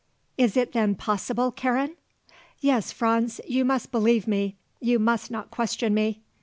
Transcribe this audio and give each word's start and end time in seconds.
Is 0.35 0.57
it 0.57 0.71
then 0.71 0.95
possible, 0.95 1.51
Karen?" 1.51 1.95
"Yes, 2.59 2.91
Franz; 2.91 3.39
you 3.47 3.63
must 3.63 3.91
believe 3.91 4.25
me. 4.25 4.55
You 4.79 4.97
must 4.97 5.29
not 5.29 5.51
question 5.51 5.93
me." 5.93 6.23